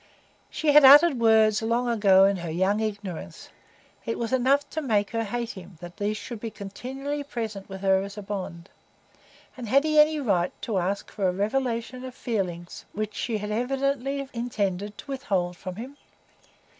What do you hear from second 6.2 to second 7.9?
be continually present with